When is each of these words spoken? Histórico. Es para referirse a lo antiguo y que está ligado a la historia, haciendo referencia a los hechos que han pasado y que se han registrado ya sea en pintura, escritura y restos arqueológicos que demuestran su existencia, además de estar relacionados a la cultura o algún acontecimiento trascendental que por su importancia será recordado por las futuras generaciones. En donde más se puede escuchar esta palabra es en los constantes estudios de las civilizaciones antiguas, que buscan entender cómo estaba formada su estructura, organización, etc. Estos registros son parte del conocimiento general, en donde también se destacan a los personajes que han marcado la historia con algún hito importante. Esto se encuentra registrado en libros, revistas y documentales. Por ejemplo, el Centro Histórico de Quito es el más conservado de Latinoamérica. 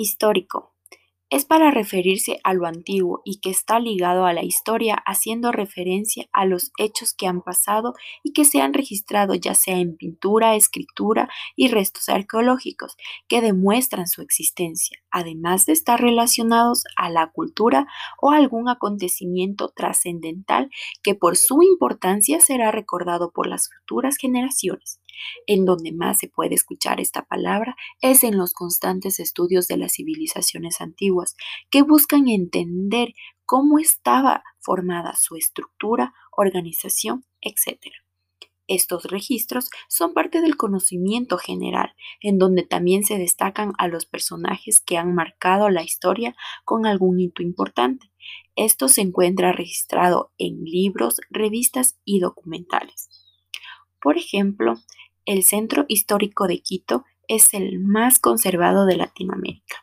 Histórico. 0.00 0.76
Es 1.28 1.44
para 1.44 1.72
referirse 1.72 2.38
a 2.44 2.54
lo 2.54 2.66
antiguo 2.66 3.20
y 3.24 3.40
que 3.40 3.50
está 3.50 3.80
ligado 3.80 4.26
a 4.26 4.32
la 4.32 4.44
historia, 4.44 4.94
haciendo 5.04 5.50
referencia 5.50 6.28
a 6.32 6.44
los 6.44 6.70
hechos 6.78 7.14
que 7.14 7.26
han 7.26 7.42
pasado 7.42 7.94
y 8.22 8.32
que 8.32 8.44
se 8.44 8.60
han 8.60 8.74
registrado 8.74 9.34
ya 9.34 9.56
sea 9.56 9.76
en 9.78 9.96
pintura, 9.96 10.54
escritura 10.54 11.28
y 11.56 11.66
restos 11.66 12.08
arqueológicos 12.08 12.96
que 13.26 13.40
demuestran 13.40 14.06
su 14.06 14.22
existencia, 14.22 15.00
además 15.10 15.66
de 15.66 15.72
estar 15.72 16.00
relacionados 16.00 16.84
a 16.96 17.10
la 17.10 17.32
cultura 17.32 17.88
o 18.22 18.30
algún 18.30 18.68
acontecimiento 18.68 19.70
trascendental 19.70 20.70
que 21.02 21.16
por 21.16 21.36
su 21.36 21.60
importancia 21.64 22.38
será 22.38 22.70
recordado 22.70 23.32
por 23.32 23.48
las 23.48 23.68
futuras 23.68 24.16
generaciones. 24.16 25.00
En 25.46 25.64
donde 25.64 25.92
más 25.92 26.18
se 26.18 26.28
puede 26.28 26.54
escuchar 26.54 27.00
esta 27.00 27.22
palabra 27.22 27.76
es 28.00 28.24
en 28.24 28.36
los 28.36 28.52
constantes 28.52 29.20
estudios 29.20 29.68
de 29.68 29.76
las 29.76 29.92
civilizaciones 29.92 30.80
antiguas, 30.80 31.36
que 31.70 31.82
buscan 31.82 32.28
entender 32.28 33.14
cómo 33.44 33.78
estaba 33.78 34.42
formada 34.60 35.14
su 35.16 35.36
estructura, 35.36 36.12
organización, 36.36 37.24
etc. 37.40 37.78
Estos 38.68 39.04
registros 39.04 39.70
son 39.88 40.12
parte 40.12 40.42
del 40.42 40.58
conocimiento 40.58 41.38
general, 41.38 41.94
en 42.20 42.38
donde 42.38 42.62
también 42.64 43.02
se 43.02 43.16
destacan 43.16 43.72
a 43.78 43.88
los 43.88 44.04
personajes 44.04 44.78
que 44.78 44.98
han 44.98 45.14
marcado 45.14 45.70
la 45.70 45.82
historia 45.82 46.36
con 46.66 46.84
algún 46.84 47.18
hito 47.18 47.42
importante. 47.42 48.10
Esto 48.56 48.88
se 48.88 49.00
encuentra 49.00 49.52
registrado 49.52 50.32
en 50.36 50.64
libros, 50.64 51.22
revistas 51.30 51.98
y 52.04 52.20
documentales. 52.20 53.27
Por 54.00 54.16
ejemplo, 54.16 54.74
el 55.24 55.42
Centro 55.42 55.84
Histórico 55.88 56.46
de 56.46 56.60
Quito 56.60 57.04
es 57.28 57.52
el 57.54 57.80
más 57.80 58.18
conservado 58.18 58.86
de 58.86 58.96
Latinoamérica. 58.96 59.76